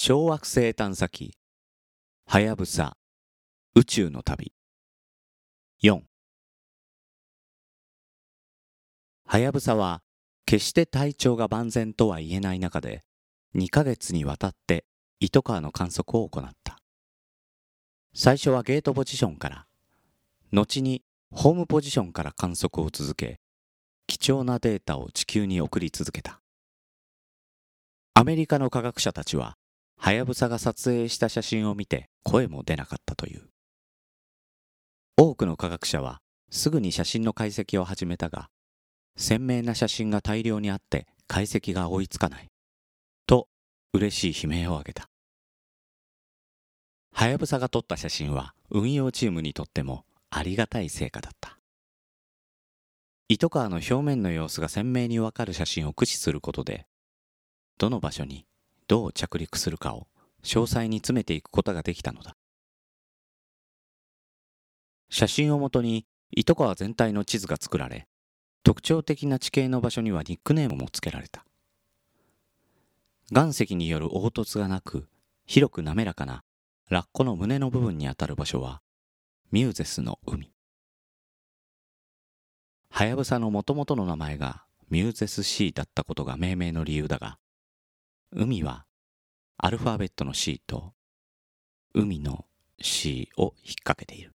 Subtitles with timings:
[0.00, 1.36] 小惑星探査機。
[2.24, 2.96] はやぶさ
[3.74, 4.52] 宇宙の旅。
[5.82, 6.02] 4
[9.26, 10.02] はやぶさは
[10.46, 13.02] 決して体調が万全とは言えない中で
[13.56, 14.84] 2ヶ月にわたって
[15.18, 16.78] 糸川の観測を行った。
[18.14, 19.66] 最初はゲートポジションから
[20.52, 21.02] 後に
[21.32, 23.40] ホームポジションから観測を続け
[24.06, 26.40] 貴重なデータを地球に送り続けた。
[28.14, 29.57] アメリカの科学者たちは
[29.98, 33.42] はやぶさが撮影した写真を見て声も出なかったという。
[35.16, 38.48] 多くの科学者はすぐに写真の解析を始めたが
[39.16, 42.48] 鮮明な写真が大量にあって解析が追いつかない。
[43.26, 43.48] と
[43.92, 45.10] 嬉しい悲鳴を上げた。
[47.12, 51.58] はやぶさが撮った写真は運用チームにとってもありがたい成果だった。
[53.28, 56.86] 糸川の表面の様子が鮮明にわかる写真を駆使することで
[57.76, 58.46] どの場所に
[58.88, 60.08] どう着陸するかを
[60.42, 62.34] 詳細に詰めていくことができたのだ。
[65.10, 68.06] 写真をもとに糸川全体の地図が作られ
[68.62, 71.44] 特徴的な地形の場所にはニックネームも付けられた。
[73.30, 75.08] 岩石による凹凸がなく
[75.46, 76.42] 広く滑らかな
[76.88, 78.80] ラッコの胸の部分にあたる場所は
[79.50, 80.50] ミューゼスの海。
[82.90, 87.38] はやぶさのもともとの名前がミューゼスシーだったことが命名の理由だが
[88.30, 88.84] 海は
[89.56, 90.92] アルファベットの C と
[91.94, 92.44] 海の
[92.78, 94.32] C を引っ掛けている。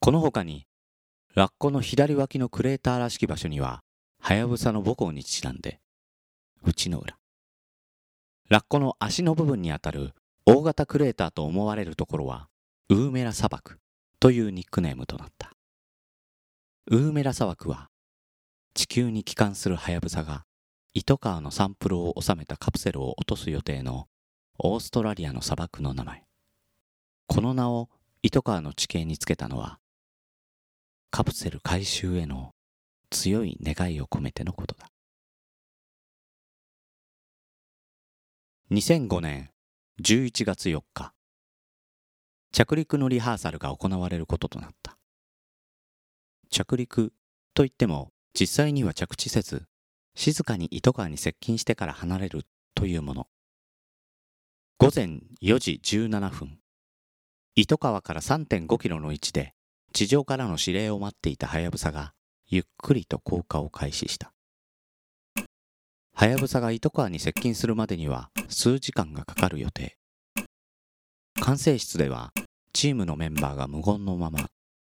[0.00, 0.66] この他に
[1.34, 3.82] ラッコの左脇のクレーターらしき場所には
[4.18, 5.78] ハヤブサの母校にちなんで
[6.64, 7.18] 内の裏。
[8.48, 10.14] ラッコの足の部分にあたる
[10.46, 12.48] 大型クレーターと思われるところは
[12.88, 13.78] ウーメラ砂漠
[14.18, 15.52] というニックネームとなった。
[16.86, 17.89] ウーメラ砂漠は
[18.74, 20.44] 地球に帰還するハヤブサが
[20.94, 24.06] 糸川のサンプルを収めたカプセルを落とす予定の
[24.58, 26.24] オーストラリアの砂漠の名前。
[27.26, 27.88] この名を
[28.22, 29.78] 糸川の地形につけたのは
[31.10, 32.52] カプセル回収への
[33.10, 34.88] 強い願いを込めてのことだ。
[38.70, 39.50] 2005年
[40.02, 41.12] 11月4日
[42.52, 44.96] 着陸のリハーサルが行われることとなった。
[46.50, 47.12] 着陸
[47.54, 49.64] といっても実際には着地せず、
[50.14, 52.42] 静かに糸川に接近してから離れる
[52.74, 53.26] というもの。
[54.78, 56.60] 午前4時17分、
[57.56, 59.54] 糸川から3.5キロの位置で
[59.92, 62.14] 地上からの指令を待っていたはやぶさが
[62.48, 64.32] ゆっくりと降下を開始した。
[66.14, 69.98] はやぶさが糸川に接近するまでには数時間がかかる予定。
[71.40, 72.32] 管制室では
[72.72, 74.46] チームのメンバーが無言のまま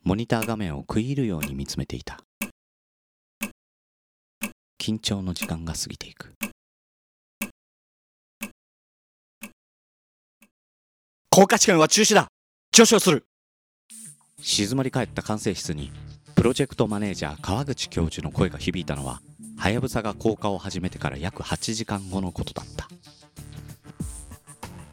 [0.03, 2.24] モニター画面を食い入るように見つめていた。
[4.79, 6.33] 緊張の時間が過ぎていく。
[11.29, 12.27] 降下試験は中止だ。
[12.71, 13.25] 上昇する。
[14.39, 15.91] 静まり返った管制室に
[16.35, 19.21] プロジェクトマネージャー川口教授の声が響いたのは
[19.57, 22.87] はやぶさが降下を始めてから約8時間後のことだった。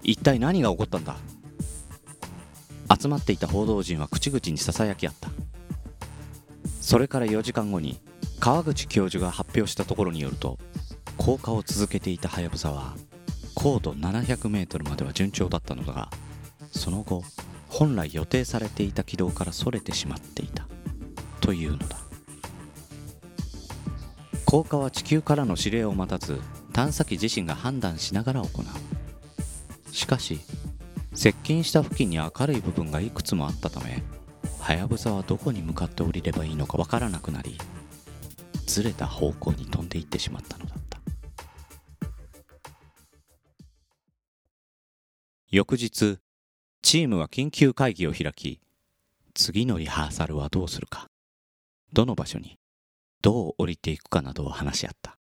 [0.03, 1.17] 一体何が起こったんだ？
[3.01, 5.31] 集まっていた報道陣は口々にささやき合った。
[6.81, 8.01] それから4時間後に
[8.43, 10.59] 川口教授が発表したところによると
[11.17, 12.97] 降下を続けていたはやぶさは
[13.55, 16.11] 高度 700m までは順調だったのだが
[16.73, 17.23] その後
[17.69, 20.67] 本来予定されていた軌道からそれてしまっていた
[21.41, 21.99] というのだ。
[24.45, 26.41] 降下は地球からの指令を待たず
[26.73, 29.95] 探査機自身が判断しながら行う。
[29.95, 30.41] しかし
[31.15, 34.03] 接近した付近に明るい部分がいくつもあったため
[34.59, 37.57] はやぶさはどこに向かって降りればいいのかわからなくなり
[38.73, 40.99] ずれた方向に飛んでいってしまったのだった。
[45.51, 46.19] 翌日
[46.81, 48.61] チームは緊急会議を開き
[49.35, 51.09] 次のリハーサルはどうするか
[51.93, 52.57] どの場所に
[53.21, 55.19] どう降りていくかなどを話し合った。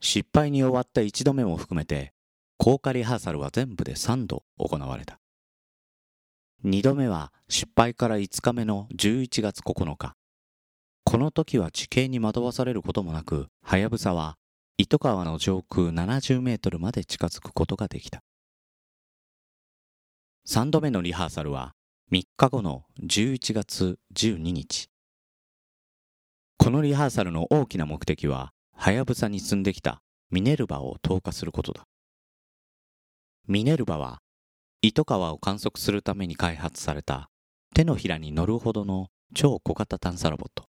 [0.00, 2.12] 失敗に終わった1度目も含めて
[2.58, 5.18] 降下リハーサルは全部で3度行われた。
[6.64, 10.14] 2度目は失敗から5日目の11月9日。
[11.04, 14.36] この時は地形に惑わされることもなく、はやぶさは
[14.78, 18.22] 糸川の上空70メートルまで近づくことができた。
[20.48, 21.74] 3度目のリハーサルは
[22.12, 24.88] 3日後の11月12日。
[26.58, 31.86] このリハーサルの大きな目的は、はやぶさに積んできたミネルヴァを投下することだ。
[33.46, 34.20] ミネルヴァは
[34.80, 37.30] 糸川を観測するために開発された
[37.74, 40.64] 手のひらに乗るほどの超小型探査ロボット。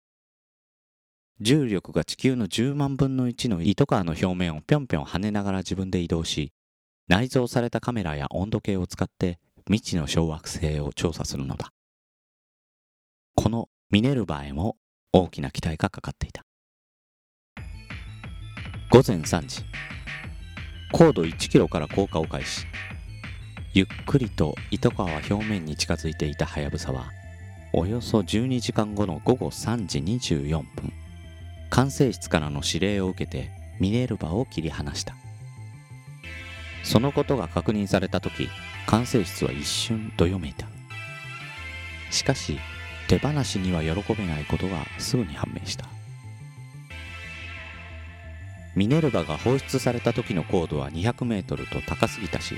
[1.42, 6.54] 重力が地球の10万分の1の糸川の表面をぴょんぴょん跳ねながら自分で移動し
[7.08, 9.38] 内蔵されたカメラや温度計を使って
[9.68, 11.72] 未知の小惑星を調査するのだ。
[13.36, 14.78] このミネルヴァへも
[15.12, 16.44] 大きな期待がかかっていた。
[18.90, 19.64] 午前3時。
[20.92, 22.66] 高度1キロから降下を開始。
[23.74, 27.12] ゆっくりと糸川表面に近づいていたはやぶさは
[27.74, 31.05] およそ12時間後の午後3時24分。
[31.76, 33.52] 管制室からの指令を受けて
[33.82, 35.14] ミネルヴァを切り離した。
[36.86, 38.48] そのことが確認された時
[38.88, 40.68] 管制室は一瞬どよめいた。
[42.12, 42.60] しかし
[43.10, 45.86] 手放しには喜べないことがすぐに判明した。
[48.74, 52.56] ミネルヴァが放出された時の高度は200メートルと高すぎたし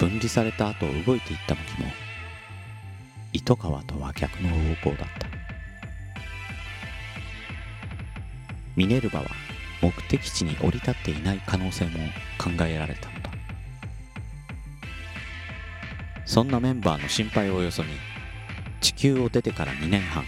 [0.00, 1.86] 分離された後動いていった向きも
[3.32, 5.33] 糸川とは逆の方向だった。
[8.76, 9.30] ミネルヴァは
[9.80, 11.98] 目的地に降り立っていない可能性も
[12.38, 13.30] 考えられたのだ。
[16.24, 17.90] そんなメンバーの心配をよそに
[18.80, 20.24] 地球を出てから2年半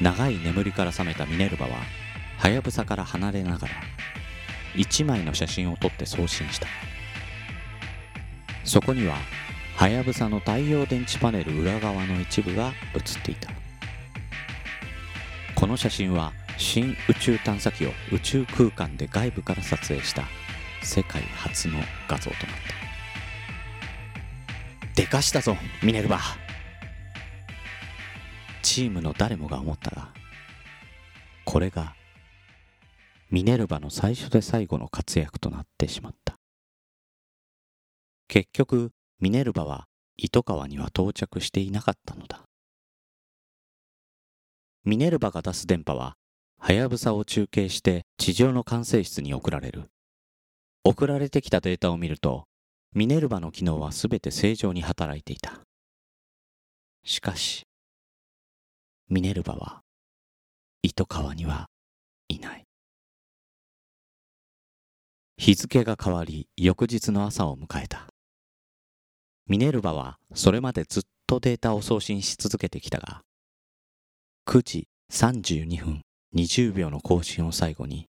[0.00, 1.78] 長い眠りから覚めたミネルヴァは
[2.38, 3.74] はやぶさから離れながら
[4.74, 6.66] 1枚の写真を撮って送信した。
[8.64, 9.16] そこには
[9.76, 13.50] はやぶさの太陽電池パネル裏側の一部が写っていた。
[15.54, 20.24] この写真は新宇宙探査機を宇宙空間で外部から撮影した
[20.82, 22.36] 世界初の画像となっ
[24.86, 24.94] た。
[24.94, 26.18] でかしたぞミネルヴァ
[28.62, 30.10] チームの誰もが思ったが
[31.46, 31.94] これが
[33.30, 36.36] ミネルヴァの最初で最後の活躍となってしまった。
[38.28, 39.86] 結局ミネルヴァは
[40.18, 42.42] 糸川には到着していなかったのだ。
[44.84, 46.16] ミネルヴァが出す電波は
[46.62, 49.84] はやぶさを中継して地上の管制室に送られる。
[50.84, 52.44] 送られてきたデータを見ると
[52.94, 55.60] ミネルヴァの機能は全て正常に働いていた。
[57.02, 57.66] しかし
[59.08, 59.80] ミネルヴァは
[60.82, 61.70] 糸川には
[62.28, 62.64] いない。
[65.38, 68.06] 日付が変わり翌日の朝を迎えた。
[69.48, 73.22] ミネルヴァはそれまでずっとデータを送信し続けてきたが
[74.46, 76.02] 9時32分
[76.34, 78.06] 20秒の更新を最後に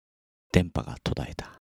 [0.52, 1.60] 電波が途絶えた。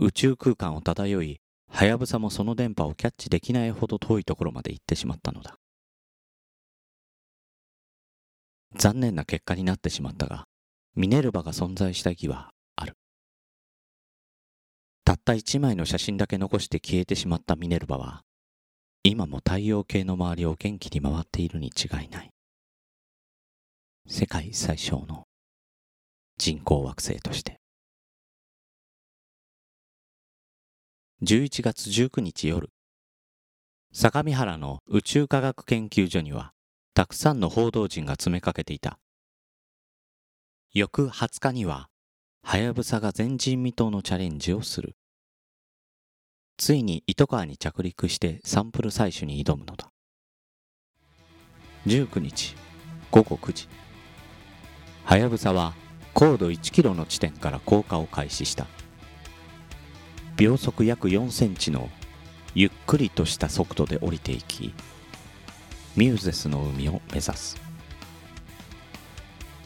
[0.00, 1.40] 宇宙空間を漂い
[1.70, 5.56] はやぶさもその電波をキャッチできないほど遠いところまで行ってしまったのだ。
[8.76, 10.44] 残念な結果になってしまったが
[10.94, 12.94] ミネルヴァが存在した意義はある。
[15.04, 18.22] たった一枚の写真だけ残して消えてしまったミネルヴァは
[19.02, 22.30] 今も太陽系の周りを元気に回っているに違いない。
[24.10, 25.24] 世界最小の
[26.38, 27.60] 人工惑星として。
[31.22, 32.70] 11月19日夜
[33.92, 36.52] 相模原の宇宙科学研究所には
[36.94, 38.98] たくさんの報道陣が詰めかけていた。
[40.72, 41.90] 翌20日には
[42.42, 44.96] はやぶさが前人未到のチャレンジをする。
[46.56, 49.90] ついに糸川に着陸してサンプル採取に挑むのだ。
[51.86, 52.56] 19日
[53.10, 53.68] 午後9時。
[55.08, 55.72] はやぶさは
[56.12, 58.66] 高度1キロの地点から降下を開始した。
[60.36, 61.88] 秒速約4センチの
[62.54, 64.74] ゆっくりとした速度で降りていき
[65.96, 67.56] ミューゼスの海を目指す。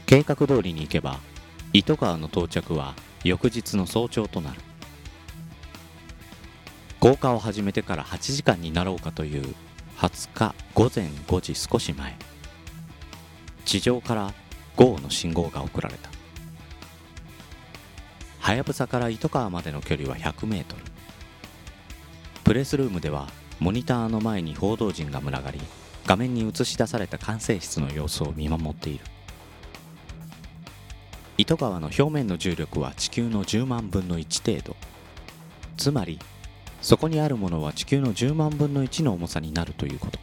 [0.07, 1.19] 計画通りに行けば
[1.73, 2.95] 糸川の到着は
[3.25, 4.61] 翌日の早朝となる。
[7.01, 9.57] 降下を始めてから8時間になろうかという
[9.97, 12.17] 20日午前5時少し前。
[13.65, 14.33] 地上から
[14.77, 16.11] GO の信号が送られた。
[18.41, 20.83] はやぶさから糸川までの距離は100メートル。
[22.45, 23.29] プレスルームでは
[23.61, 25.61] モニターの前に報道陣が群がり
[26.07, 29.05] 画面に映し出された管制室の様子を見守っている。
[31.39, 34.77] 糸川の表面の重力は地球の10万分の1程度。
[35.77, 36.19] つまり
[36.81, 40.19] そこにあるものは地球の10万分の1の重さになるということ。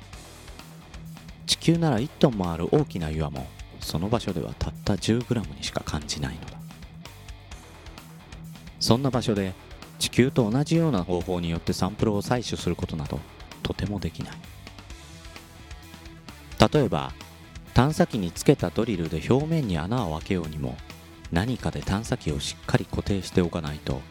[1.45, 3.47] 地球なら1トンもある大きな岩も
[3.79, 6.59] その場所ではたった 10g にしか感じないのだ。
[8.79, 9.53] そんな場所で
[9.97, 13.19] 地球と同じような方法によってサンプルを採取することなど
[13.63, 14.37] とてもできない。
[16.71, 17.13] 例えば
[17.73, 20.77] 探査機につけたドリルで表面に穴を開けようにも
[21.31, 24.01] 何かで探査機をしっかり固定しておかないと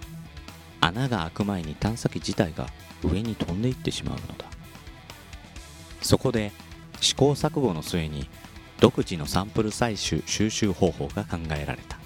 [0.81, 2.69] 穴が開く前に探査機自体が
[3.03, 4.47] 上に飛んでいってしまうのだ。
[6.01, 6.53] そこで
[7.01, 8.29] 試行錯誤の末に
[8.81, 11.99] 独自のサンプル採取収集方法が考えられた。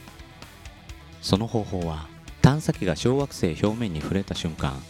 [1.20, 2.08] その方法は
[2.40, 4.82] 探査機が小惑星表面に触れた瞬間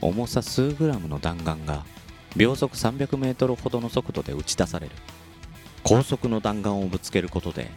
[0.00, 1.84] 重さ数グラムの弾丸が
[2.36, 4.92] 秒速300メートルほどの速度で打ち出される。
[5.84, 7.70] 高速の弾丸をぶつけることで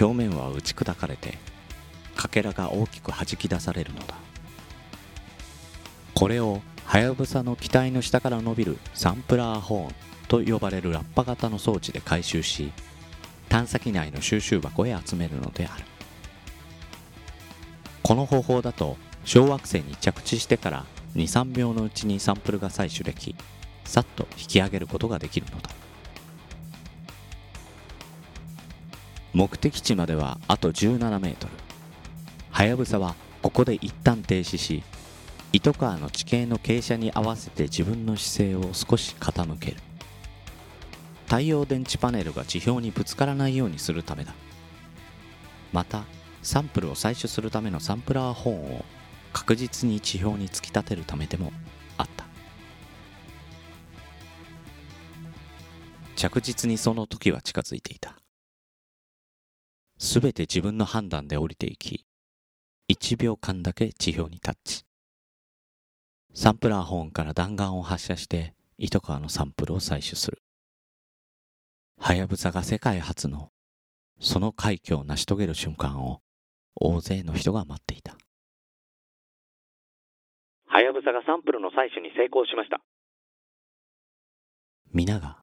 [0.00, 1.38] 表面は打ち砕かれて
[2.14, 4.14] かけらが大きく弾き出されるのだ。
[6.14, 9.94] これをはやぶさの機体の下から伸びるサンプラーホーン
[10.28, 12.72] と呼ばれるラッパ型の装置で回収し
[13.48, 15.84] 探査機内の収集箱へ集めるのである。
[18.02, 23.34] この方法だと小惑星に着地してから23秒のうちにサンプルが採取でき
[23.84, 25.70] さっと引き上げることができるのだ。
[29.32, 31.52] 目的地まではあと17メートル。
[32.50, 34.82] はやぶさはここで一旦停止し
[35.52, 39.85] 糸川の地形の傾斜に合わせて自分の姿勢を少し傾ける。
[41.26, 44.32] 太陽電池パネルが地表にぶつからないようにするためだ。
[45.72, 46.04] また
[46.42, 48.84] サンプルを採取するためのサンプラーホーンを
[49.32, 51.52] 確実に地表に突き立てるためでも
[51.98, 52.24] あった。
[56.14, 58.16] 着実にその時は近づいていた。
[59.98, 62.06] すべて自分の判断で降りていき
[62.88, 64.84] 1秒間だけ地表にタッチ。
[66.34, 70.40] サンプラーホーンから弾丸を発射して糸川のサンプルを採取する。
[71.98, 73.50] はやぶさが世界初の
[74.20, 76.20] その快挙を成し遂げる瞬間を
[76.74, 78.16] 大勢の人が待っていた。
[80.66, 82.80] はやぶさがサンプルの採取に成功しました。
[84.92, 85.38] 皆が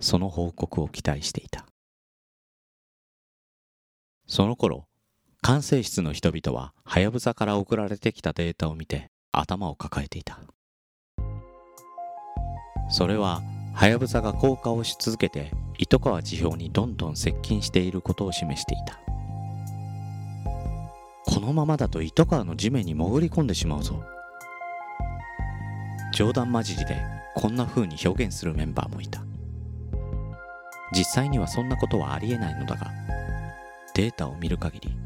[0.00, 1.66] その報告を期待していた。
[4.26, 4.86] その頃
[5.40, 10.38] 管制室の人々ははやぶさから送られてきたデータを見て頭を抱えていた。
[12.88, 18.98] それははやぶさが降下をし続けて糸川地表にどんどん接近していることを示していた。
[21.24, 24.02] このままだと糸川の地面に潜り込んでしまうぞ。
[26.14, 27.02] 冗談交じりで
[27.34, 29.24] こんな風に表現するメンバーもいた。
[30.94, 32.92] 実際にはそんなことはありえないのだが
[33.94, 34.96] データを見る限り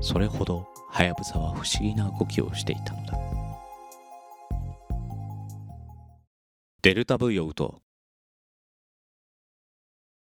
[0.00, 3.33] それほどはやぶさは不思議な動きをしていたのだ。
[6.84, 7.80] デルタ V を打と。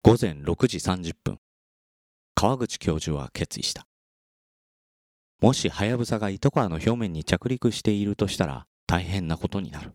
[0.04, 1.40] う午前6時30分。
[2.36, 3.88] 川口教授は決意した。
[5.40, 9.94] もしはやぶさが糸川の表面に着陸しているとしたら大変なことになる。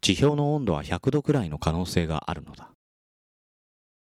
[0.00, 2.70] 地表の温度は100度くらいの可能性があるのだ。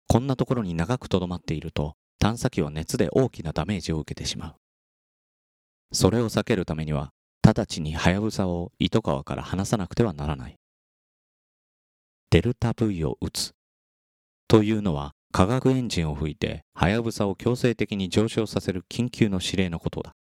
[0.06, 4.54] こんなところに長くとどまっていると探査機は熱で大きなダメージを受けてしまう。
[5.90, 7.10] それを避けるためには
[7.42, 10.56] 直ちにハヤブサを糸川から離さなくてはならない。
[12.36, 13.54] デルタ V を撃つ。
[14.46, 20.14] というのは化学エンジンを吹いてハヤブサを強制的に上昇させる緊急の指令のことだ。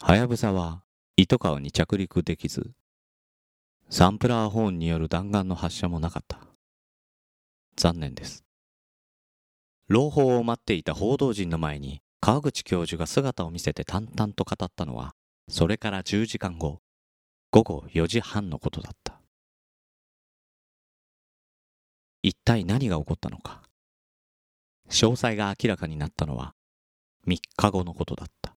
[0.00, 0.82] ハヤブサは
[1.16, 2.72] 糸川に着陸できず
[3.88, 6.40] サンプラーホーンによる弾丸の発射もなかった。
[7.76, 8.44] 残念です。
[9.86, 15.12] 朗報を待っていた報道陣の前に川口教授が姿を見せて淡々と語ったのは
[15.48, 16.80] それから10時間後
[17.52, 19.15] 午後4時半のことだった。
[22.26, 23.62] 一体何が起こったのか。
[24.90, 26.54] 詳細が明らかになったのは
[27.28, 28.56] 3日後のことだった。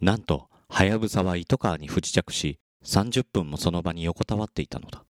[0.00, 5.04] なんとはやぶさは糸川に不時着し30分もその場に横たわっていたのだ。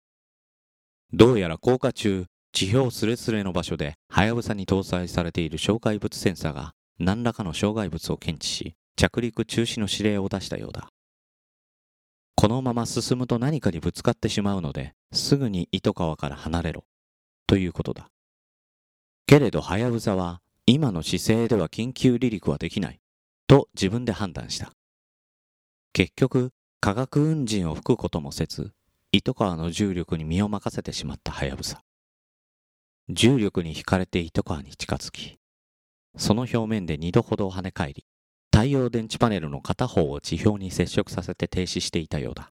[1.13, 10.91] どうやら降下中地表すれすれの場所ではやぶさに搭載されている障害物センサーが何らかの障害物を検知し着陸中止の指令を出したようだ。
[12.37, 16.85] このまま進むと何かにぶつかってしまうのですぐに糸川から離れろ。
[17.47, 18.09] ということだ。
[19.27, 23.01] けれどはやぶさは今の姿勢では緊急離陸はできない。
[23.47, 24.73] と自分で判断した。
[25.93, 26.51] 結局
[26.81, 28.73] 化学運陣を吹くこともせず
[29.13, 31.81] 糸川の重力に身を任せてしまったはやぶさ
[33.09, 35.39] 重力に惹かれて糸川に近づき
[36.19, 38.05] その表面で二度ほど跳ね返り
[38.53, 42.51] 太陽電池パネルの片方を地表に接触させて停止していたようだ。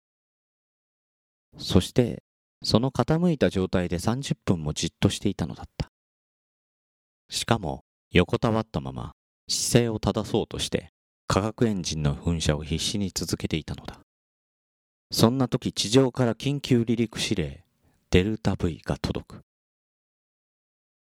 [1.57, 2.23] そして
[2.63, 5.89] その傾いた状態で30分もじっとしていたのだった。
[7.29, 9.11] しかも横たわったまま
[9.49, 10.89] 姿勢を正そうとして
[11.27, 13.99] 化学エンジンの噴射を必死に続けていたのだ。
[15.11, 17.63] そんな時地上から緊急離陸指令
[18.11, 19.41] デルタ V が届く。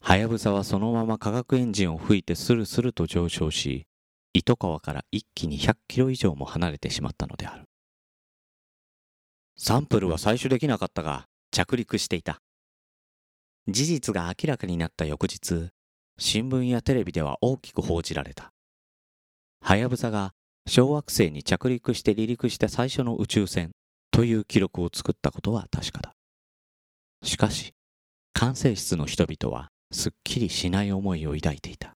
[0.01, 3.87] はやぶさはそのまま化学エンジンを吹いてスルスルと上昇し
[4.33, 7.63] 糸川から一気に100キロ以上も離れてしまったのである。
[9.57, 12.41] サンプルは採取できなかったが着陸していた。
[13.69, 15.69] 事実が明らかになった翌日
[16.17, 18.51] 新聞やテレビでは大きく報じられた。
[19.61, 20.33] はやぶさが
[20.67, 23.71] 小惑星に着陸して離陸した最初の宇宙船
[24.11, 26.11] という記録を作ったことは確かだ。
[27.23, 27.71] しかし
[28.33, 31.93] 管制室の人々はすっきりしない思いを抱いていた。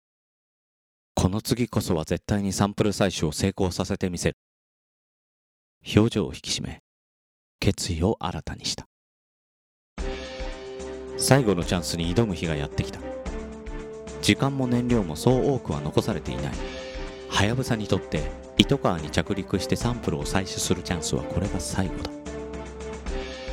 [1.14, 4.36] この次こそは絶対にサンプル採取を成功させてみせる。
[5.96, 6.80] 表情を引き締め
[7.58, 8.86] 決意を新たにした。
[11.16, 13.00] 最後のチャンスに挑む日がやってきた。
[14.22, 16.52] 時間も燃料もそう多くは残されていない。
[17.28, 18.22] はやぶさにとって
[18.58, 22.10] 糸川に着陸してサンプルを採取するチャンスはこれが最後だ。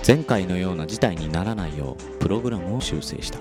[0.05, 3.39] 前回のような事態にならないようプログラムを修正した。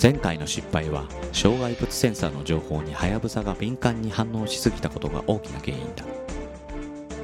[0.00, 6.04] 前回の失敗は障害物センサーの情報にはやぶさが敏感に反応しすぎたことが大きな原因だ。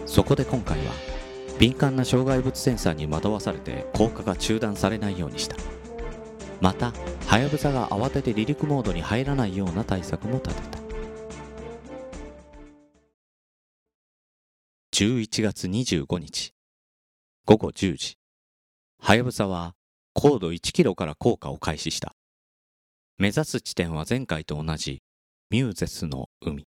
[0.06, 0.92] そこで今回は
[1.58, 5.56] 敏感な障害物センサーに惑わされて降下が中断されないようにした。
[6.60, 6.92] また
[7.26, 10.78] はやぶさが慌てて離陸モードに入らないような対策も立てた。
[14.92, 16.52] 11月25日
[17.44, 18.18] 午後10時。
[19.00, 19.74] はやぶさは
[20.12, 22.14] 高度1キロから降下を開始した。
[23.18, 25.02] 目指す地点は前回と同じ
[25.50, 26.66] ミューゼスの海。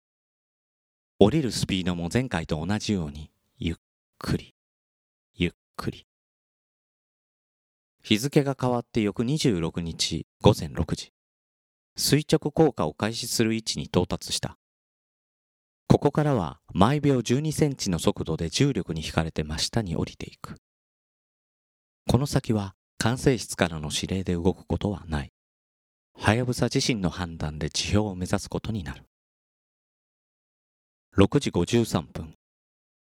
[1.18, 3.76] 降りるスピードも前回と同じようにゆっ
[4.18, 4.55] くり。
[5.76, 6.06] くり。
[8.02, 11.12] 日付が変わって翌26日午前6時。
[11.96, 14.58] 垂直降下を開始する位置に到達した。
[15.88, 20.56] ここからは毎秒12センチの速度で重力に引かれて真下に降りていく。
[22.08, 25.32] この先は管制室からの指令で動くことはない。
[26.18, 29.04] はやぶさ自身の判断で地表を目指すことになる。
[31.16, 32.34] 6時53分。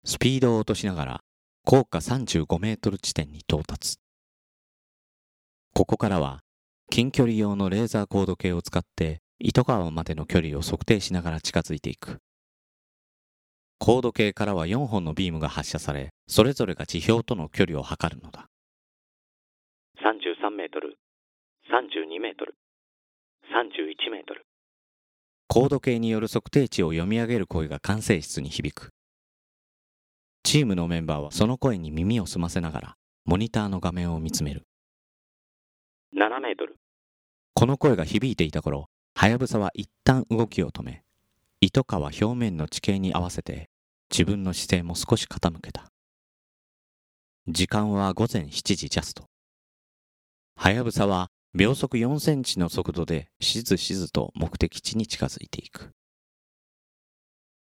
[0.04, 1.24] スピードを落としながら
[1.64, 3.98] 高架35メートル地点に到達。
[5.74, 6.40] ここからは
[6.90, 12.18] 近距離用のレーザー高度計を使って糸川までの距離を測定しながら近づいていく。
[13.78, 18.48] 高度計からは4本のビームが発射されそれぞれが地表との距離を測るのだ。
[20.04, 20.98] 33メートル、
[21.70, 22.54] 32メートル、
[23.54, 24.44] 31メートル。
[25.46, 28.90] 高度計による測定値を読み上げる声が管制室に響く
[30.42, 34.66] チームのメンバーはその声に耳を澄ませながらモニターの画面を見つめる。
[36.14, 36.76] 7メートル、
[37.54, 41.02] この声が響いていた頃はやぶさは一旦動きを止め
[41.60, 43.70] 糸川表面の地形に合わせて
[44.10, 45.86] 自分の姿勢も少し傾けた。
[47.48, 49.24] 時間は午前7時ジャスト。
[50.56, 55.92] はやぶさは秒速4センチの速度でしずしずと目的地に近づいていく。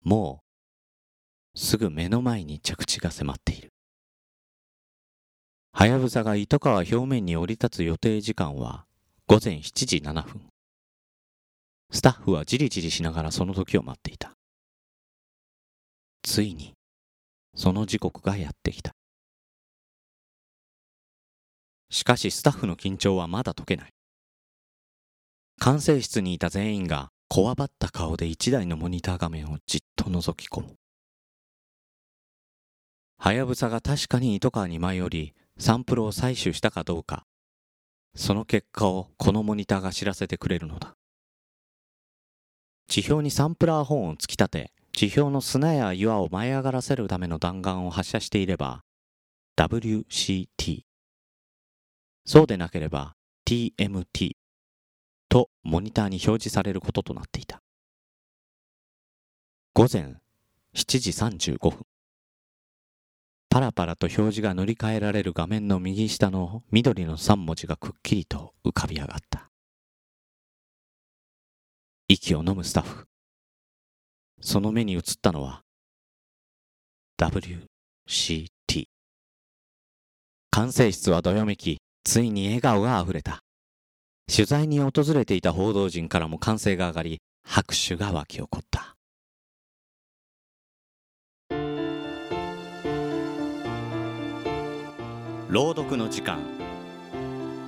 [0.03, 0.48] もう
[1.55, 3.69] すぐ目の前に着地が迫っている。
[5.71, 8.85] はやぶさが糸川表面に降り立つ予定時間は
[9.27, 10.41] 午前7時7分。
[11.91, 14.33] スタッフはじりじりしながらその時を待っていた。
[16.23, 16.73] ついに
[17.55, 18.93] その時刻がやってきた。
[21.89, 23.89] しかしスタッフの緊張はまだ解けない。
[25.59, 30.78] 管制室にいた全員がこわばった顔で一台のモニター画面をじっと覗き込む。
[33.21, 37.25] はやぶさが確かに糸川に舞い降りサンプルを採取したかどうか。
[38.15, 40.95] その結果をこのモニターが知らせてくれるのだ。
[42.87, 48.83] 地表にサンプラーホーンを突き立て地表の砂や岩を舞い上がらせるための弾丸を発射していれば
[49.57, 50.83] WCT
[52.25, 54.31] そうでなければ TMT
[55.27, 57.61] とモニターに表示されることとなっていた。
[59.73, 60.15] 午前
[60.73, 61.85] 7時35分。
[63.51, 69.49] パラパラと表示が塗り替えられる画面の右下の緑の3文字がくっきりと浮かび上がった。
[72.07, 73.07] 息を飲むスタッフ。
[74.39, 75.63] その目に映ったのは
[77.19, 78.85] WCT
[80.51, 83.39] 管制室はどよめきついに笑顔があふれた。
[84.31, 88.98] 取材に訪れていた報道陣からも歓声が上がり拍手が沸き起こった。
[95.49, 96.37] 朗読の時間。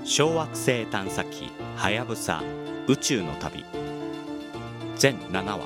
[0.04, 2.44] 小惑星探査機はやぶさ
[2.88, 3.65] 宇宙の旅。
[4.98, 5.65] 全7話。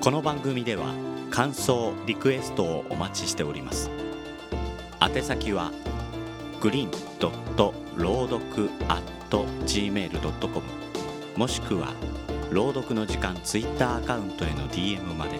[0.00, 0.94] この番組では
[1.30, 3.90] 感想リクエストをお待ちしております。
[5.02, 5.72] 宛先は
[6.62, 10.62] グリーンドット朗読 at gmail.com
[11.36, 11.92] もしくは
[12.50, 15.38] 朗読の時間ツイッターアカウントへの DM まで。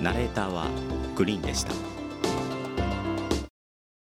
[0.00, 0.68] ナレーターは
[1.14, 1.97] グリーンでした。